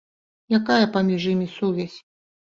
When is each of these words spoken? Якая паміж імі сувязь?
Якая 0.59 0.87
паміж 0.95 1.21
імі 1.33 1.47
сувязь? 1.59 1.99